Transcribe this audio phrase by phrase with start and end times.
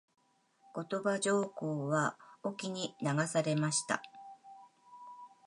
[0.73, 4.01] 後鳥羽上皇は隠岐に流されました。